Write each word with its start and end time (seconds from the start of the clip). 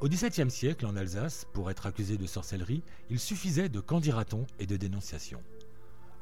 Au 0.00 0.08
XVIIe 0.08 0.48
siècle, 0.48 0.86
en 0.86 0.94
Alsace, 0.94 1.44
pour 1.52 1.72
être 1.72 1.86
accusé 1.86 2.16
de 2.16 2.26
sorcellerie, 2.26 2.84
il 3.10 3.18
suffisait 3.18 3.68
de 3.68 3.80
qu'en 3.80 3.98
dira-t-on 3.98 4.46
et 4.60 4.66
de 4.66 4.76
dénonciation. 4.76 5.42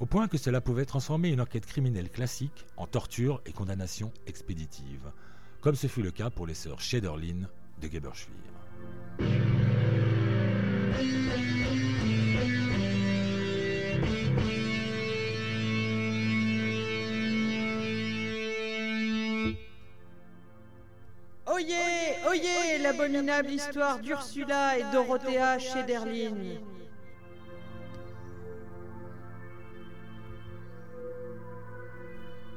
Au 0.01 0.07
point 0.07 0.29
que 0.29 0.39
cela 0.39 0.63
pouvait 0.63 0.87
transformer 0.87 1.29
une 1.29 1.43
enquête 1.43 1.67
criminelle 1.67 2.09
classique 2.09 2.65
en 2.79 2.87
torture 2.87 3.43
et 3.45 3.53
condamnation 3.53 4.13
expéditive, 4.27 5.13
comme 5.61 5.75
ce 5.75 5.89
fut 5.89 6.03
le 6.03 6.11
cas 6.11 6.31
pour 6.31 6.47
les 6.47 6.55
sœurs 6.55 6.81
Schederlin 6.81 7.49
de 7.83 7.89
Geberschwir. 7.89 9.46
Oyez, 21.57 22.19
oyez, 22.29 22.79
l'abominable 22.83 23.49
histoire 23.49 23.99
d'Ursula 24.01 24.79
et 24.79 24.83
Dorothea 24.93 25.59
Schederlin. 25.59 26.35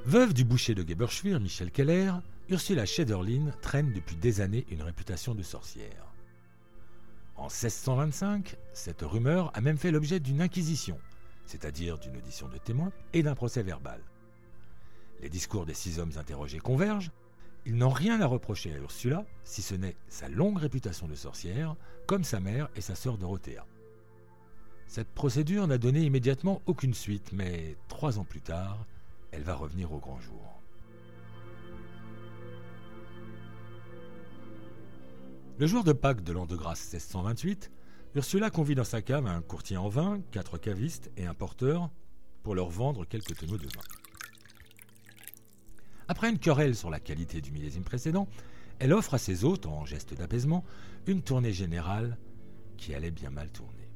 Veuve 0.03 0.33
du 0.33 0.44
boucher 0.44 0.75
de 0.75 0.86
Geberschwir, 0.86 1.39
Michel 1.39 1.72
Keller, 1.72 2.11
Ursula 2.50 2.86
Schederlin 2.86 3.52
traîne 3.61 3.94
depuis 3.94 4.17
des 4.17 4.41
années 4.41 4.66
une 4.69 4.81
réputation 4.81 5.34
de 5.34 5.44
sorcière. 5.44 6.13
En 7.38 7.44
1625, 7.44 8.58
cette 8.73 9.03
rumeur 9.03 9.50
a 9.53 9.61
même 9.61 9.78
fait 9.78 9.91
l'objet 9.91 10.19
d'une 10.19 10.41
inquisition, 10.41 11.00
c'est-à-dire 11.45 12.00
d'une 12.00 12.17
audition 12.17 12.50
de 12.50 12.58
témoins 12.58 12.91
et 13.13 13.23
d'un 13.23 13.36
procès 13.36 13.63
verbal. 13.63 14.02
Les 15.22 15.30
discours 15.30 15.66
des 15.66 15.73
six 15.73 16.00
hommes 16.00 16.11
interrogés 16.17 16.59
convergent. 16.59 17.11
Ils 17.70 17.75
n'ont 17.75 17.92
rien 17.92 18.20
à 18.20 18.25
reprocher 18.25 18.73
à 18.73 18.80
Ursula, 18.80 19.28
si 19.44 19.62
ce 19.62 19.75
n'est 19.75 19.95
sa 20.08 20.28
longue 20.28 20.58
réputation 20.58 21.08
de 21.08 21.14
sorcière, 21.14 21.75
comme 22.08 22.23
sa 22.23 22.39
mère 22.39 22.67
et 22.75 22.81
sa 22.81 22.95
sœur 22.95 23.20
Dorothea. 23.20 23.64
Cette 24.88 25.09
procédure 25.09 25.67
n'a 25.67 25.78
donné 25.78 26.02
immédiatement 26.02 26.64
aucune 26.66 26.95
suite, 26.95 27.31
mais 27.31 27.78
trois 27.88 28.17
ans 28.17 28.23
plus 28.23 28.42
tard, 28.42 28.88
elle 29.30 29.44
va 29.44 29.53
revenir 29.53 29.94
au 29.94 30.00
grand 30.00 30.20
jour. 30.20 30.59
Le 35.59 35.67
jour 35.67 35.84
de 35.84 35.94
Pâques 35.94 36.23
de 36.23 36.34
l'an 36.34 36.47
de 36.47 36.56
grâce 36.56 36.92
1628, 36.92 37.70
Ursula 38.16 38.50
convie 38.50 38.73
dans 38.73 38.84
sa 38.84 39.03
cave 39.03 39.28
un 39.28 39.44
courtier 39.44 39.78
en 39.78 39.90
vin, 39.90 40.22
quatre 40.31 40.58
cavistes 40.58 41.12
et 41.17 41.28
un 41.28 41.36
porteur 41.36 41.92
pour 42.42 42.56
leur 42.56 42.72
vendre 42.72 43.06
quelques 43.06 43.38
tonneaux 43.38 43.58
de 43.58 43.67
vin. 43.67 43.98
Après 46.10 46.28
une 46.28 46.40
querelle 46.40 46.76
sur 46.76 46.90
la 46.90 47.00
qualité 47.00 47.40
du 47.40 47.52
millésime 47.52 47.84
précédent, 47.84 48.28
elle 48.80 48.94
offre 48.94 49.14
à 49.14 49.20
ses 49.20 49.46
hôtes, 49.46 49.68
en 49.68 49.86
geste 49.86 50.16
d'apaisement, 50.16 50.66
une 51.06 51.22
tournée 51.22 51.53
générale 51.53 52.18
qui 52.78 52.96
allait 52.96 53.12
bien 53.12 53.30
mal 53.30 53.52
tourner. 53.52 53.88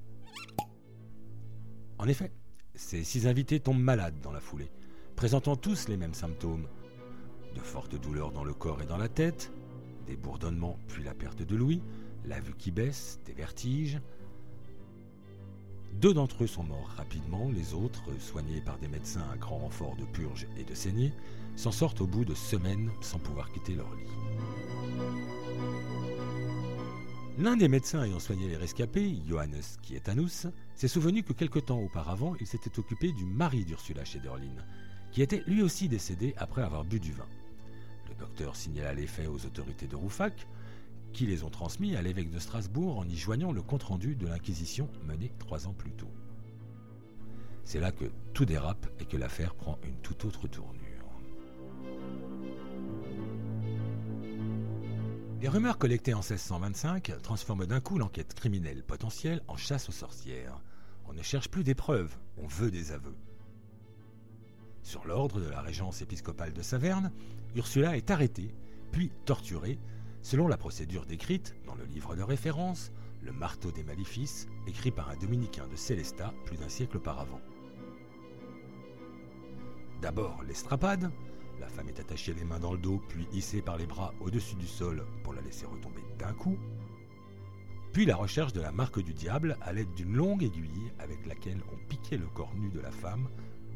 En 1.97 2.07
effet, 2.07 2.31
ces 2.75 3.03
six 3.03 3.25
invités 3.25 3.59
tombent 3.59 3.81
malades 3.81 4.19
dans 4.21 4.31
la 4.31 4.39
foulée 4.39 4.69
présentant 5.15 5.55
tous 5.55 5.87
les 5.87 5.97
mêmes 5.97 6.13
symptômes. 6.13 6.67
De 7.55 7.61
fortes 7.61 7.95
douleurs 7.99 8.31
dans 8.31 8.43
le 8.43 8.53
corps 8.53 8.81
et 8.83 8.85
dans 8.85 8.97
la 8.97 9.09
tête, 9.09 9.51
des 10.05 10.15
bourdonnements 10.15 10.77
puis 10.87 11.03
la 11.03 11.15
perte 11.15 11.41
de 11.41 11.55
l'ouïe, 11.55 11.81
la 12.25 12.39
vue 12.39 12.55
qui 12.55 12.69
baisse, 12.69 13.19
des 13.25 13.33
vertiges. 13.33 13.99
Deux 15.93 16.13
d'entre 16.13 16.43
eux 16.43 16.47
sont 16.47 16.63
morts 16.63 16.89
rapidement, 16.95 17.49
les 17.49 17.73
autres, 17.73 18.03
soignés 18.19 18.61
par 18.61 18.77
des 18.77 18.87
médecins 18.87 19.27
à 19.31 19.37
grand 19.37 19.57
renfort 19.57 19.95
de 19.95 20.05
purge 20.05 20.47
et 20.57 20.63
de 20.63 20.75
saignée, 20.75 21.13
s'en 21.55 21.71
sortent 21.71 22.01
au 22.01 22.07
bout 22.07 22.25
de 22.25 22.33
semaines 22.33 22.91
sans 23.01 23.19
pouvoir 23.19 23.51
quitter 23.51 23.75
leur 23.75 23.93
lit. 23.95 24.03
L'un 27.39 27.57
des 27.57 27.67
médecins 27.67 28.03
ayant 28.03 28.19
soigné 28.19 28.47
les 28.47 28.57
rescapés, 28.57 29.17
Johannes 29.27 29.63
Kietanus, 29.81 30.45
s'est 30.75 30.87
souvenu 30.87 31.23
que 31.23 31.33
quelque 31.33 31.57
temps 31.57 31.79
auparavant, 31.79 32.35
il 32.39 32.45
s'était 32.45 32.77
occupé 32.77 33.11
du 33.11 33.25
mari 33.25 33.65
d'Ursula 33.65 34.05
Schederlin, 34.05 34.55
qui 35.11 35.23
était 35.23 35.43
lui 35.47 35.63
aussi 35.63 35.89
décédé 35.89 36.35
après 36.37 36.61
avoir 36.61 36.85
bu 36.85 36.99
du 36.99 37.11
vin. 37.11 37.27
Le 38.07 38.15
docteur 38.15 38.55
signala 38.55 38.93
les 38.93 39.07
faits 39.07 39.27
aux 39.27 39.45
autorités 39.45 39.87
de 39.87 39.95
Roufac, 39.95 40.47
qui 41.11 41.25
les 41.25 41.43
ont 41.43 41.49
transmis 41.49 41.95
à 41.95 42.03
l'évêque 42.03 42.29
de 42.29 42.39
Strasbourg 42.39 42.99
en 42.99 43.07
y 43.07 43.15
joignant 43.15 43.51
le 43.51 43.61
compte-rendu 43.63 44.15
de 44.15 44.27
l'Inquisition 44.27 44.87
menée 45.03 45.31
trois 45.39 45.67
ans 45.67 45.73
plus 45.73 45.91
tôt. 45.91 46.11
C'est 47.63 47.79
là 47.79 47.91
que 47.91 48.05
tout 48.33 48.45
dérape 48.45 48.87
et 48.99 49.05
que 49.05 49.17
l'affaire 49.17 49.55
prend 49.55 49.79
une 49.83 49.97
toute 49.97 50.25
autre 50.25 50.47
tournure. 50.47 50.82
Les 55.43 55.49
rumeurs 55.49 55.77
collectées 55.77 56.13
en 56.13 56.21
1625 56.21 57.21
transforment 57.21 57.65
d'un 57.65 57.81
coup 57.81 57.97
l'enquête 57.97 58.33
criminelle 58.33 58.81
potentielle 58.81 59.41
en 59.49 59.57
chasse 59.57 59.89
aux 59.89 59.91
sorcières. 59.91 60.61
On 61.05 61.11
ne 61.11 61.21
cherche 61.21 61.49
plus 61.49 61.65
des 61.65 61.75
preuves, 61.75 62.15
on 62.37 62.47
veut 62.47 62.71
des 62.71 62.93
aveux. 62.93 63.17
Sur 64.83 65.05
l'ordre 65.05 65.41
de 65.41 65.49
la 65.49 65.59
régence 65.59 66.01
épiscopale 66.01 66.53
de 66.53 66.61
Saverne, 66.61 67.11
Ursula 67.55 67.97
est 67.97 68.09
arrêtée, 68.09 68.55
puis 68.93 69.11
torturée, 69.25 69.79
selon 70.21 70.47
la 70.47 70.55
procédure 70.55 71.05
décrite 71.05 71.55
dans 71.65 71.75
le 71.75 71.83
livre 71.83 72.15
de 72.15 72.23
référence, 72.23 72.93
Le 73.21 73.33
marteau 73.33 73.73
des 73.73 73.83
maléfices, 73.83 74.47
écrit 74.65 74.91
par 74.91 75.09
un 75.09 75.17
dominicain 75.17 75.67
de 75.67 75.75
Célestat 75.75 76.33
plus 76.45 76.55
d'un 76.55 76.69
siècle 76.69 76.95
auparavant. 76.95 77.41
D'abord 80.01 80.41
l'estrapade, 80.43 81.11
la 81.59 81.67
femme 81.67 81.89
est 81.89 81.99
attachée 81.99 82.33
les 82.33 82.43
mains 82.43 82.59
dans 82.59 82.73
le 82.73 82.77
dos, 82.77 83.01
puis 83.09 83.27
hissée 83.33 83.61
par 83.61 83.77
les 83.77 83.85
bras 83.85 84.13
au-dessus 84.19 84.55
du 84.55 84.67
sol 84.67 85.05
pour 85.23 85.33
la 85.33 85.41
laisser 85.41 85.65
retomber 85.65 86.03
d'un 86.17 86.33
coup. 86.33 86.57
Puis 87.91 88.05
la 88.05 88.15
recherche 88.15 88.53
de 88.53 88.61
la 88.61 88.71
marque 88.71 88.99
du 88.99 89.13
diable 89.13 89.57
à 89.61 89.71
l'aide 89.71 89.93
d'une 89.93 90.15
longue 90.15 90.43
aiguille 90.43 90.91
avec 90.99 91.25
laquelle 91.25 91.61
on 91.71 91.87
piquait 91.87 92.17
le 92.17 92.25
corps 92.27 92.53
nu 92.55 92.69
de 92.69 92.79
la 92.79 92.91
femme 92.91 93.29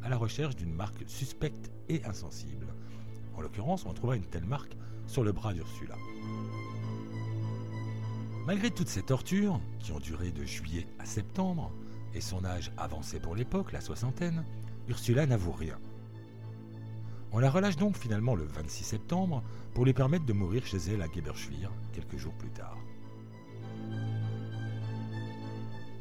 à 0.03 0.09
la 0.09 0.17
recherche 0.17 0.55
d'une 0.55 0.73
marque 0.73 1.03
suspecte 1.07 1.71
et 1.89 2.03
insensible. 2.05 2.67
En 3.35 3.41
l'occurrence, 3.41 3.85
on 3.85 3.93
trouva 3.93 4.15
une 4.15 4.25
telle 4.25 4.45
marque 4.45 4.75
sur 5.05 5.23
le 5.23 5.31
bras 5.31 5.53
d'Ursula. 5.53 5.95
Malgré 8.45 8.71
toutes 8.71 8.87
ces 8.87 9.03
tortures, 9.03 9.59
qui 9.79 9.91
ont 9.91 9.99
duré 9.99 10.31
de 10.31 10.43
juillet 10.43 10.87
à 10.99 11.05
septembre, 11.05 11.71
et 12.13 12.21
son 12.21 12.45
âge 12.45 12.71
avancé 12.77 13.19
pour 13.19 13.35
l'époque, 13.35 13.71
la 13.71 13.81
soixantaine, 13.81 14.45
Ursula 14.87 15.25
n'avoue 15.25 15.51
rien. 15.51 15.77
On 17.31 17.39
la 17.39 17.49
relâche 17.49 17.75
donc 17.75 17.97
finalement 17.97 18.35
le 18.35 18.45
26 18.45 18.83
septembre 18.83 19.43
pour 19.73 19.85
lui 19.85 19.93
permettre 19.93 20.25
de 20.25 20.33
mourir 20.33 20.65
chez 20.65 20.77
elle 20.77 21.01
à 21.01 21.07
Geberschwir 21.11 21.71
quelques 21.93 22.17
jours 22.17 22.33
plus 22.33 22.49
tard. 22.49 22.77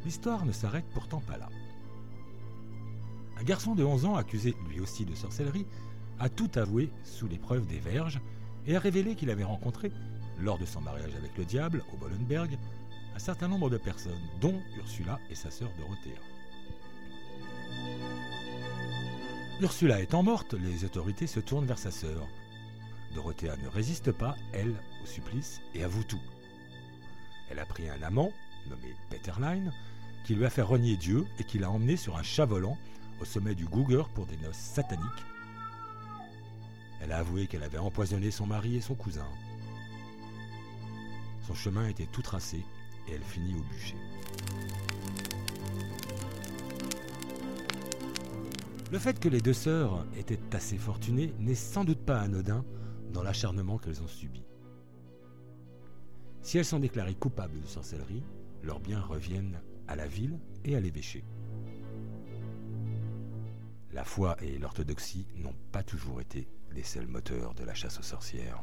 L'histoire 0.04 0.46
ne 0.46 0.52
s'arrête 0.52 0.84
pourtant 0.94 1.20
pas 1.20 1.36
là. 1.36 1.48
Un 3.38 3.42
garçon 3.42 3.74
de 3.74 3.84
11 3.84 4.04
ans, 4.04 4.14
accusé 4.14 4.54
lui 4.68 4.80
aussi 4.80 5.04
de 5.04 5.14
sorcellerie, 5.14 5.66
a 6.18 6.28
tout 6.28 6.50
avoué 6.54 6.90
sous 7.04 7.26
l'épreuve 7.26 7.66
des 7.66 7.80
verges 7.80 8.20
et 8.66 8.76
a 8.76 8.80
révélé 8.80 9.14
qu'il 9.14 9.30
avait 9.30 9.44
rencontré, 9.44 9.92
lors 10.38 10.58
de 10.58 10.64
son 10.64 10.80
mariage 10.80 11.14
avec 11.16 11.36
le 11.36 11.44
diable 11.44 11.84
au 11.92 11.96
Bollenberg, 11.96 12.56
un 13.14 13.18
certain 13.18 13.48
nombre 13.48 13.68
de 13.68 13.78
personnes, 13.78 14.12
dont 14.40 14.60
Ursula 14.78 15.18
et 15.28 15.34
sa 15.34 15.50
sœur 15.50 15.70
Dorothea. 15.78 16.35
Ursula 19.58 20.02
étant 20.02 20.22
morte, 20.22 20.52
les 20.52 20.84
autorités 20.84 21.26
se 21.26 21.40
tournent 21.40 21.64
vers 21.64 21.78
sa 21.78 21.90
sœur. 21.90 22.28
Dorothea 23.14 23.56
ne 23.56 23.68
résiste 23.68 24.12
pas, 24.12 24.36
elle, 24.52 24.74
au 25.02 25.06
supplice 25.06 25.62
et 25.74 25.82
avoue 25.82 26.04
tout. 26.04 26.20
Elle 27.48 27.58
a 27.58 27.64
pris 27.64 27.88
un 27.88 28.02
amant, 28.02 28.32
nommé 28.68 28.94
Peterlein, 29.08 29.72
qui 30.26 30.34
lui 30.34 30.44
a 30.44 30.50
fait 30.50 30.60
renier 30.60 30.98
Dieu 30.98 31.24
et 31.38 31.44
qui 31.44 31.58
l'a 31.58 31.70
emmené 31.70 31.96
sur 31.96 32.18
un 32.18 32.22
chat 32.22 32.44
volant 32.44 32.76
au 33.18 33.24
sommet 33.24 33.54
du 33.54 33.64
Gouger 33.64 34.02
pour 34.14 34.26
des 34.26 34.36
noces 34.36 34.56
sataniques. 34.56 35.24
Elle 37.00 37.12
a 37.12 37.18
avoué 37.18 37.46
qu'elle 37.46 37.62
avait 37.62 37.78
empoisonné 37.78 38.30
son 38.30 38.46
mari 38.46 38.76
et 38.76 38.82
son 38.82 38.94
cousin. 38.94 39.26
Son 41.46 41.54
chemin 41.54 41.88
était 41.88 42.08
tout 42.12 42.22
tracé 42.22 42.62
et 43.08 43.12
elle 43.12 43.22
finit 43.22 43.54
au 43.54 43.62
bûcher. 43.62 43.96
Le 48.92 48.98
fait 49.00 49.18
que 49.18 49.28
les 49.28 49.40
deux 49.40 49.52
sœurs 49.52 50.06
étaient 50.16 50.54
assez 50.54 50.78
fortunées 50.78 51.34
n'est 51.40 51.56
sans 51.56 51.84
doute 51.84 52.04
pas 52.04 52.20
anodin 52.20 52.64
dans 53.12 53.24
l'acharnement 53.24 53.78
qu'elles 53.78 54.00
ont 54.02 54.06
subi. 54.06 54.44
Si 56.40 56.58
elles 56.58 56.64
sont 56.64 56.78
déclarées 56.78 57.16
coupables 57.16 57.60
de 57.60 57.66
sorcellerie, 57.66 58.22
leurs 58.62 58.78
biens 58.78 59.00
reviennent 59.00 59.60
à 59.88 59.96
la 59.96 60.06
ville 60.06 60.38
et 60.64 60.76
à 60.76 60.80
l'évêché. 60.80 61.24
La 63.92 64.04
foi 64.04 64.36
et 64.40 64.56
l'orthodoxie 64.58 65.26
n'ont 65.34 65.56
pas 65.72 65.82
toujours 65.82 66.20
été 66.20 66.48
les 66.70 66.84
seuls 66.84 67.08
moteurs 67.08 67.54
de 67.54 67.64
la 67.64 67.74
chasse 67.74 67.98
aux 67.98 68.02
sorcières. 68.02 68.62